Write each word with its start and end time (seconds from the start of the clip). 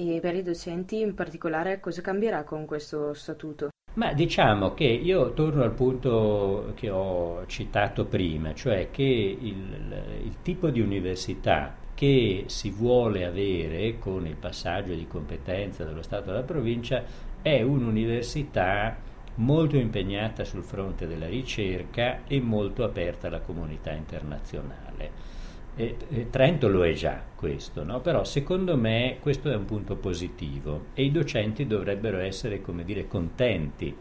E 0.00 0.20
per 0.20 0.36
i 0.36 0.44
docenti 0.44 1.00
in 1.00 1.12
particolare 1.12 1.80
cosa 1.80 2.02
cambierà 2.02 2.44
con 2.44 2.66
questo 2.66 3.14
statuto? 3.14 3.70
Ma 3.94 4.12
diciamo 4.12 4.72
che 4.72 4.84
io 4.84 5.32
torno 5.32 5.64
al 5.64 5.72
punto 5.72 6.70
che 6.76 6.88
ho 6.88 7.44
citato 7.46 8.04
prima, 8.04 8.54
cioè 8.54 8.92
che 8.92 9.02
il, 9.02 10.20
il 10.22 10.36
tipo 10.42 10.70
di 10.70 10.80
università 10.80 11.74
che 11.94 12.44
si 12.46 12.70
vuole 12.70 13.24
avere 13.24 13.98
con 13.98 14.24
il 14.24 14.36
passaggio 14.36 14.94
di 14.94 15.08
competenza 15.08 15.82
dallo 15.82 16.02
Stato 16.02 16.30
alla 16.30 16.44
provincia 16.44 17.02
è 17.42 17.60
un'università 17.62 18.96
molto 19.34 19.76
impegnata 19.78 20.44
sul 20.44 20.62
fronte 20.62 21.08
della 21.08 21.26
ricerca 21.26 22.20
e 22.24 22.40
molto 22.40 22.84
aperta 22.84 23.26
alla 23.26 23.40
comunità 23.40 23.90
internazionale. 23.90 25.10
E, 25.80 25.94
e 26.08 26.28
Trento 26.28 26.66
lo 26.66 26.84
è 26.84 26.92
già 26.92 27.22
questo, 27.36 27.84
no? 27.84 28.00
però 28.00 28.24
secondo 28.24 28.76
me 28.76 29.18
questo 29.20 29.48
è 29.48 29.54
un 29.54 29.64
punto 29.64 29.94
positivo 29.94 30.86
e 30.92 31.04
i 31.04 31.12
docenti 31.12 31.68
dovrebbero 31.68 32.18
essere, 32.18 32.60
come 32.60 32.82
dire, 32.82 33.06
contenti 33.06 33.96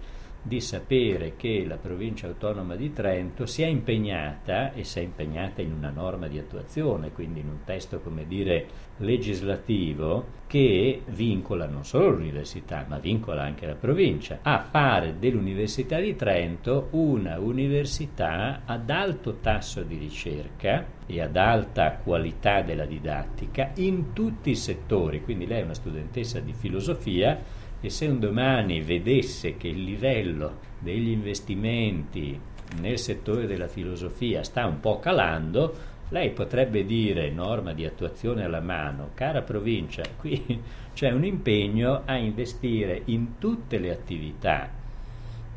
di 0.47 0.61
sapere 0.61 1.35
che 1.35 1.65
la 1.67 1.75
provincia 1.75 2.27
autonoma 2.27 2.75
di 2.75 2.93
Trento 2.93 3.45
si 3.45 3.63
è 3.63 3.67
impegnata 3.67 4.71
e 4.71 4.83
si 4.85 4.99
è 4.99 5.01
impegnata 5.01 5.61
in 5.61 5.73
una 5.73 5.89
norma 5.89 6.27
di 6.27 6.39
attuazione, 6.39 7.11
quindi 7.11 7.41
in 7.41 7.49
un 7.49 7.63
testo, 7.65 7.99
come 7.99 8.25
dire, 8.25 8.65
legislativo 8.97 10.45
che 10.47 11.01
vincola 11.07 11.67
non 11.67 11.83
solo 11.83 12.11
l'università, 12.11 12.85
ma 12.87 12.97
vincola 12.97 13.43
anche 13.43 13.65
la 13.67 13.75
provincia. 13.75 14.39
A 14.41 14.61
fare 14.61 15.19
dell'Università 15.19 15.99
di 15.99 16.15
Trento 16.15 16.87
una 16.91 17.37
università 17.39 18.61
ad 18.65 18.89
alto 18.89 19.39
tasso 19.41 19.83
di 19.83 19.97
ricerca 19.97 20.95
e 21.05 21.21
ad 21.21 21.35
alta 21.35 21.99
qualità 22.01 22.61
della 22.61 22.85
didattica 22.85 23.71
in 23.75 24.13
tutti 24.13 24.51
i 24.51 24.55
settori, 24.55 25.21
quindi 25.21 25.45
lei 25.45 25.61
è 25.61 25.63
una 25.63 25.73
studentessa 25.73 26.39
di 26.39 26.53
filosofia 26.53 27.65
e 27.79 27.89
se 27.89 28.07
un 28.07 28.19
domani 28.19 28.81
vedesse 28.81 29.57
che 29.57 29.67
il 29.67 29.83
livello 29.83 30.65
degli 30.79 31.09
investimenti 31.09 32.39
nel 32.79 32.97
settore 32.97 33.45
della 33.45 33.67
filosofia 33.67 34.43
sta 34.43 34.65
un 34.65 34.79
po' 34.79 34.99
calando, 34.99 35.95
lei 36.09 36.31
potrebbe 36.31 36.85
dire, 36.85 37.29
norma 37.29 37.73
di 37.73 37.85
attuazione 37.85 38.43
alla 38.43 38.61
mano, 38.61 39.11
cara 39.13 39.41
provincia, 39.41 40.03
qui 40.17 40.61
c'è 40.93 41.11
un 41.11 41.25
impegno 41.25 42.03
a 42.05 42.15
investire 42.15 43.01
in 43.05 43.37
tutte 43.37 43.77
le 43.77 43.91
attività 43.91 44.69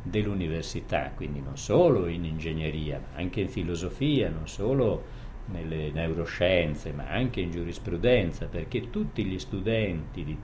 dell'università, 0.03 1.13
quindi 1.15 1.41
non 1.41 1.57
solo 1.57 2.07
in 2.07 2.25
ingegneria, 2.25 2.99
ma 2.99 3.19
anche 3.19 3.41
in 3.41 3.49
filosofia, 3.49 4.29
non 4.29 4.49
solo 4.49 5.19
nelle 5.47 5.91
neuroscienze, 5.91 6.93
ma 6.93 7.09
anche 7.09 7.41
in 7.41 7.51
giurisprudenza, 7.51 8.47
perché 8.47 8.91
tutti 8.91 9.25
gli 9.25 9.39
studenti 9.39 10.25
di, 10.25 10.39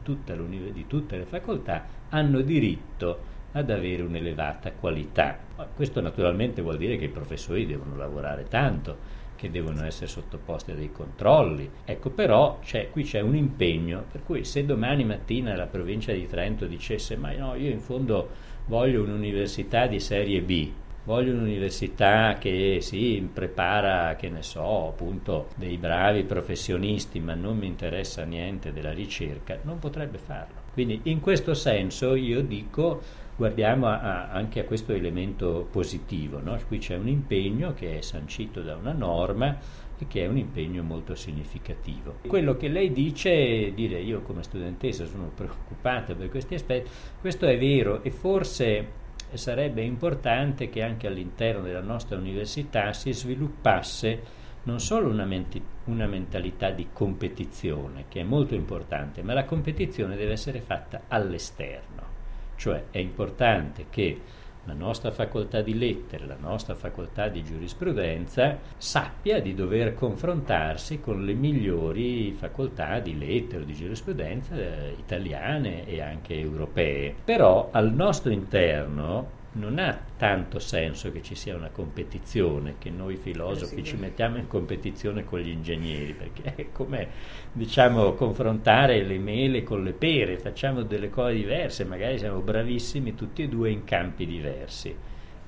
di 0.72 0.86
tutte 0.86 1.16
le 1.16 1.25
facoltà 1.25 1.86
hanno 2.08 2.41
diritto 2.41 3.34
ad 3.53 3.70
avere 3.70 4.03
un'elevata 4.03 4.72
qualità. 4.72 5.38
Questo 5.75 6.00
naturalmente 6.00 6.61
vuol 6.61 6.77
dire 6.77 6.97
che 6.97 7.06
i 7.06 7.11
professori 7.11 7.66
devono 7.66 7.97
lavorare 7.97 8.44
tanto, 8.44 9.25
che 9.36 9.50
devono 9.50 9.84
essere 9.84 10.06
sottoposti 10.06 10.72
a 10.72 10.75
dei 10.75 10.91
controlli. 10.91 11.70
Ecco, 11.84 12.10
però 12.10 12.58
c'è, 12.60 12.91
qui 12.91 13.05
c'è 13.05 13.20
un 13.20 13.36
impegno, 13.36 14.05
per 14.10 14.22
cui 14.22 14.44
se 14.44 14.64
domani 14.64 15.05
mattina 15.05 15.55
la 15.55 15.66
provincia 15.66 16.12
di 16.12 16.27
Trento 16.27 16.66
dicesse 16.66 17.16
ma 17.16 17.33
no, 17.33 17.55
io 17.55 17.70
in 17.70 17.81
fondo 17.81 18.31
voglio 18.66 19.03
un'università 19.03 19.86
di 19.86 20.00
serie 20.00 20.41
B, 20.42 20.70
voglio 21.06 21.32
un'università 21.32 22.36
che 22.38 22.78
si 22.80 23.26
prepara, 23.32 24.16
che 24.16 24.28
ne 24.28 24.42
so, 24.42 24.88
appunto 24.88 25.48
dei 25.54 25.78
bravi 25.78 26.24
professionisti, 26.24 27.20
ma 27.20 27.34
non 27.34 27.56
mi 27.56 27.66
interessa 27.66 28.24
niente 28.24 28.72
della 28.72 28.92
ricerca, 28.92 29.58
non 29.62 29.78
potrebbe 29.78 30.18
farlo. 30.18 30.64
Quindi 30.72 31.00
in 31.04 31.20
questo 31.20 31.54
senso 31.54 32.14
io 32.14 32.42
dico 32.42 33.00
guardiamo 33.36 33.86
a, 33.86 34.00
a, 34.00 34.30
anche 34.30 34.60
a 34.60 34.64
questo 34.64 34.92
elemento 34.92 35.68
positivo, 35.70 36.40
no? 36.42 36.58
qui 36.66 36.78
c'è 36.78 36.96
un 36.96 37.08
impegno 37.08 37.72
che 37.74 37.98
è 37.98 38.00
sancito 38.00 38.62
da 38.62 38.75
una 38.76 38.92
norma 38.92 39.56
e 39.98 40.06
che 40.08 40.25
è 40.25 40.26
un 40.26 40.38
impegno 40.38 40.82
molto 40.82 41.14
significativo. 41.14 42.16
Quello 42.26 42.56
che 42.56 42.69
lei 42.69 42.92
dice, 42.92 43.72
dire 43.75 44.00
io 44.00 44.22
come 44.22 44.42
studentessa 44.42 45.06
sono 45.06 45.31
preoccupata 45.34 46.14
per 46.14 46.31
questi 46.31 46.54
aspetti, 46.54 46.91
questo 47.20 47.47
è 47.47 47.56
vero 47.56 48.02
e 48.02 48.10
forse 48.10 49.04
sarebbe 49.36 49.82
importante 49.82 50.69
che 50.69 50.82
anche 50.82 51.06
all'interno 51.06 51.62
della 51.62 51.80
nostra 51.80 52.16
università 52.16 52.92
si 52.92 53.12
sviluppasse 53.12 54.44
non 54.64 54.80
solo 54.80 55.08
una, 55.08 55.24
menti- 55.24 55.62
una, 55.84 56.06
mentalità 56.06 56.70
di 56.70 56.88
competizione, 56.92 58.06
che 58.08 58.20
è 58.20 58.25
molto 58.25 58.54
importante, 58.54 59.22
ma 59.22 59.32
la 59.32 59.44
competizione 59.44 60.16
deve 60.16 60.32
essere 60.32 60.60
fatta 60.60 61.02
all'esterno. 61.08 62.14
Cioè 62.56 62.84
è 62.91 62.98
importante 62.98 63.86
che 63.91 64.20
la 64.66 64.75
nostra 64.75 65.12
facoltà 65.12 65.62
di 65.62 65.78
lettere, 65.78 66.27
la 66.27 66.37
nostra 66.38 66.75
facoltà 66.75 67.28
di 67.28 67.43
giurisprudenza 67.44 68.59
sappia 68.77 69.41
di 69.41 69.54
dover 69.54 69.94
confrontarsi 69.94 71.00
con 71.00 71.25
le 71.25 71.34
migliori 71.34 72.32
facoltà 72.32 72.99
di 72.99 73.16
lettere 73.16 73.65
di 73.65 73.75
giurisprudenza 73.75 74.56
eh, 74.56 74.94
italiane 74.99 75.87
e 75.87 76.00
anche 76.00 76.38
europee. 76.38 77.15
Però 77.25 77.69
al 77.71 77.93
nostro 77.93 78.32
interno 78.32 79.44
non 79.56 79.78
ha 79.78 79.99
tanto 80.17 80.59
senso 80.59 81.11
che 81.11 81.22
ci 81.22 81.34
sia 81.34 81.56
una 81.56 81.71
competizione, 81.71 82.77
che 82.78 82.91
noi 82.91 83.17
filosofi 83.17 83.83
ci 83.83 83.97
mettiamo 83.97 84.37
in 84.37 84.47
competizione 84.47 85.25
con 85.25 85.41
gli 85.41 85.49
ingegneri, 85.49 86.12
perché 86.12 86.55
è 86.55 86.72
come 86.72 87.09
diciamo 87.53 88.12
confrontare 88.12 89.03
le 89.03 89.19
mele 89.19 89.62
con 89.62 89.83
le 89.83 89.93
pere, 89.93 90.39
facciamo 90.39 90.83
delle 90.83 91.11
cose 91.11 91.34
diverse, 91.34 91.84
magari 91.84 92.19
siamo 92.19 92.41
bravissimi 92.41 93.15
tutti 93.15 93.43
e 93.43 93.49
due 93.49 93.71
in 93.71 93.84
campi 93.84 94.27
diversi. 94.27 94.94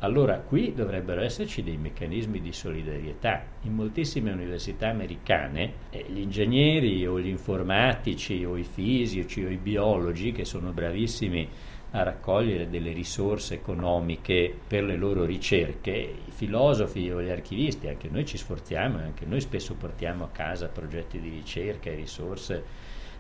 Allora 0.01 0.39
qui 0.39 0.75
dovrebbero 0.75 1.23
esserci 1.23 1.65
dei 1.65 1.77
meccanismi 1.77 2.41
di 2.41 2.53
solidarietà. 2.53 3.43
In 3.63 3.75
moltissime 3.75 4.31
università 4.31 4.91
americane 4.91 5.73
eh, 5.91 6.05
gli 6.09 6.21
ingegneri 6.21 7.05
o 7.05 7.19
gli 7.19 7.27
informatici 7.27 8.45
o 8.45 8.57
i 8.57 8.63
fisici 8.63 9.45
o 9.45 9.49
i 9.49 9.57
biologi 9.57 10.31
che 10.31 10.45
sono 10.45 10.71
bravissimi 10.71 11.49
a 11.91 12.03
raccogliere 12.03 12.69
delle 12.69 12.93
risorse 12.93 13.55
economiche 13.55 14.55
per 14.67 14.85
le 14.85 14.97
loro 14.97 15.25
ricerche. 15.25 15.91
I 15.91 16.31
filosofi 16.31 17.11
o 17.11 17.23
gli 17.23 17.31
archivisti, 17.31 17.89
anche 17.89 18.09
noi 18.11 18.27
ci 18.27 18.37
sforziamo, 18.37 18.99
anche 18.99 19.25
noi 19.25 19.41
spesso 19.41 19.75
portiamo 19.75 20.25
a 20.25 20.31
casa 20.31 20.69
progetti 20.69 21.19
di 21.21 21.31
ricerca 21.31 21.91
e 21.91 21.95
risorse 21.95 22.63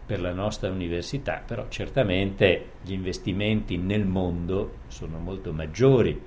per 0.04 0.20
la 0.20 0.32
nostra 0.32 0.70
università, 0.70 1.42
però 1.46 1.68
certamente 1.68 2.72
gli 2.82 2.92
investimenti 2.92 3.76
nel 3.76 4.06
mondo 4.06 4.78
sono 4.88 5.18
molto 5.18 5.52
maggiori 5.52 6.18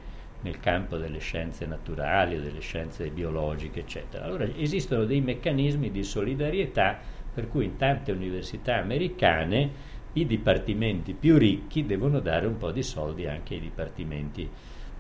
nel 0.42 0.60
campo 0.60 0.98
delle 0.98 1.20
scienze 1.20 1.66
naturali 1.66 2.40
delle 2.40 2.60
scienze 2.60 3.10
biologiche, 3.10 3.82
eccetera. 3.82 4.26
Allora 4.26 4.48
esistono 4.56 5.06
dei 5.06 5.22
meccanismi 5.22 5.92
di 5.92 6.04
solidarietà 6.04 7.00
per 7.34 7.48
cui 7.48 7.66
in 7.66 7.78
tante 7.78 8.12
università 8.12 8.78
americane 8.78 10.00
i 10.14 10.26
dipartimenti 10.26 11.14
più 11.14 11.38
ricchi 11.38 11.86
devono 11.86 12.20
dare 12.20 12.46
un 12.46 12.58
po' 12.58 12.72
di 12.72 12.84
soldi 12.84 13.28
anche 13.28 13.54
ai 13.54 13.62
dipartimenti 13.62 14.50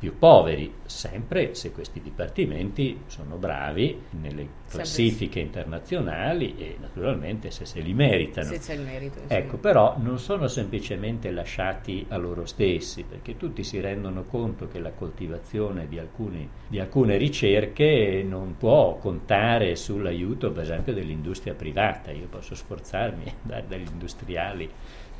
più 0.01 0.17
poveri, 0.17 0.73
sempre 0.83 1.53
se 1.53 1.71
questi 1.71 2.01
dipartimenti 2.01 3.01
sono 3.05 3.35
bravi 3.35 4.01
nelle 4.19 4.47
classifiche 4.67 5.39
internazionali 5.39 6.55
e 6.57 6.77
naturalmente 6.81 7.51
se 7.51 7.65
se 7.65 7.81
li 7.81 7.93
meritano. 7.93 8.47
Se 8.47 8.57
c'è 8.57 8.73
il 8.73 8.81
merito. 8.81 9.19
Ecco, 9.27 9.57
però 9.57 9.97
non 9.99 10.17
sono 10.17 10.47
semplicemente 10.47 11.29
lasciati 11.29 12.03
a 12.09 12.17
loro 12.17 12.47
stessi, 12.47 13.03
perché 13.03 13.37
tutti 13.37 13.63
si 13.63 13.79
rendono 13.79 14.23
conto 14.23 14.67
che 14.67 14.79
la 14.79 14.89
coltivazione 14.89 15.87
di, 15.87 15.99
alcuni, 15.99 16.49
di 16.67 16.79
alcune 16.79 17.17
ricerche 17.17 18.25
non 18.27 18.55
può 18.57 18.97
contare 18.97 19.75
sull'aiuto, 19.75 20.51
per 20.51 20.63
esempio, 20.63 20.93
dell'industria 20.95 21.53
privata. 21.53 22.09
Io 22.09 22.25
posso 22.25 22.55
sforzarmi 22.55 23.21
e 23.29 23.33
dare 23.43 23.65
dagli 23.67 23.87
industriali 23.87 24.67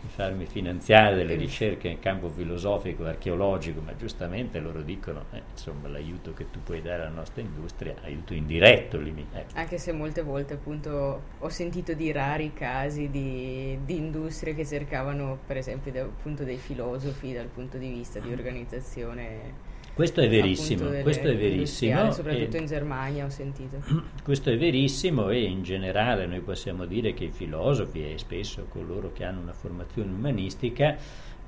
farmi 0.07 0.45
finanziare 0.45 1.15
delle 1.15 1.35
ricerche 1.35 1.87
in 1.87 1.99
campo 1.99 2.29
filosofico 2.29 3.05
archeologico, 3.05 3.81
ma 3.81 3.95
giustamente 3.95 4.59
loro 4.59 4.81
dicono, 4.81 5.25
eh, 5.31 5.41
insomma, 5.49 5.87
l'aiuto 5.87 6.33
che 6.33 6.49
tu 6.49 6.61
puoi 6.63 6.81
dare 6.81 7.03
alla 7.03 7.15
nostra 7.15 7.41
industria, 7.41 7.95
aiuto 8.03 8.33
indiretto. 8.33 8.97
Limi- 8.97 9.27
eh. 9.33 9.45
Anche 9.53 9.77
se 9.77 9.91
molte 9.91 10.21
volte 10.21 10.53
appunto 10.53 11.21
ho 11.39 11.49
sentito 11.49 11.93
di 11.93 12.11
rari 12.11 12.53
casi 12.53 13.09
di, 13.09 13.77
di 13.83 13.97
industrie 13.97 14.55
che 14.55 14.65
cercavano 14.65 15.39
per 15.45 15.57
esempio 15.57 15.91
da, 15.91 16.01
appunto 16.01 16.43
dei 16.43 16.57
filosofi 16.57 17.33
dal 17.33 17.47
punto 17.47 17.77
di 17.77 17.89
vista 17.89 18.19
di 18.19 18.31
organizzazione 18.31 19.69
questo 19.93 20.21
è 20.21 20.29
verissimo, 20.29 20.89
questo 21.01 21.27
è 21.27 21.35
verissimo. 21.35 22.11
Soprattutto 22.11 22.57
e, 22.57 22.59
in 22.59 22.65
Germania 22.65 23.25
ho 23.25 23.29
sentito. 23.29 23.81
Questo 24.23 24.49
è 24.49 24.57
verissimo 24.57 25.29
e 25.29 25.43
in 25.43 25.63
generale 25.63 26.25
noi 26.25 26.39
possiamo 26.39 26.85
dire 26.85 27.13
che 27.13 27.25
i 27.25 27.31
filosofi 27.31 28.11
e 28.11 28.17
spesso 28.17 28.65
coloro 28.69 29.11
che 29.11 29.25
hanno 29.25 29.41
una 29.41 29.53
formazione 29.53 30.11
umanistica 30.11 30.97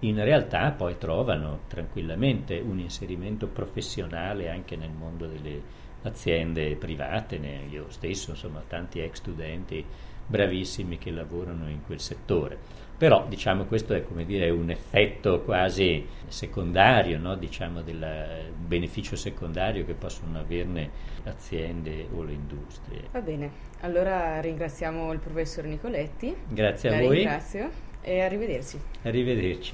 in 0.04 0.22
realtà 0.22 0.72
poi 0.72 0.98
trovano 0.98 1.62
tranquillamente 1.68 2.60
un 2.60 2.80
inserimento 2.80 3.48
professionale 3.48 4.50
anche 4.50 4.75
nel 4.75 4.92
mondo 4.92 5.28
delle 5.28 5.62
aziende 6.04 6.75
private, 6.75 7.39
io 7.69 7.86
stesso 7.88 8.31
insomma 8.31 8.62
tanti 8.68 9.00
ex 9.00 9.16
studenti 9.16 9.84
bravissimi 10.25 10.98
che 10.98 11.12
lavorano 11.12 11.69
in 11.69 11.84
quel 11.86 12.01
settore. 12.01 12.60
Però 12.98 13.25
diciamo 13.28 13.66
questo 13.66 13.94
è 13.94 14.04
come 14.04 14.25
dire 14.25 14.50
un 14.50 14.69
effetto 14.69 15.42
quasi 15.42 16.06
secondario, 16.28 17.19
no? 17.19 17.36
diciamo 17.36 17.81
del 17.81 18.51
beneficio 18.56 19.16
secondario 19.16 19.86
che 19.86 19.94
possono 19.94 20.40
averne 20.40 20.90
le 21.24 21.30
aziende 21.30 22.07
o 22.13 22.24
le 22.24 22.34
industrie. 22.34 23.01
Va 23.12 23.22
bene, 23.22 23.51
allora 23.81 24.40
ringraziamo 24.40 25.12
il 25.12 25.19
professor 25.19 25.66
Nicoletti. 25.66 26.36
Grazie 26.48 26.90
a 26.90 26.92
La 26.94 27.01
voi. 27.01 27.16
Ringrazio 27.18 27.69
e 28.01 28.22
arrivederci. 28.22 28.80
Arrivederci. 29.04 29.60